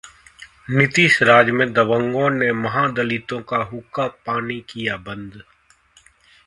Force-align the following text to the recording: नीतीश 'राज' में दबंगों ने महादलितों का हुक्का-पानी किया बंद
नीतीश 0.69 1.21
'राज' 1.23 1.49
में 1.49 1.73
दबंगों 1.73 2.29
ने 2.31 2.51
महादलितों 2.55 3.41
का 3.43 3.57
हुक्का-पानी 3.65 4.59
किया 4.69 4.97
बंद 5.05 5.41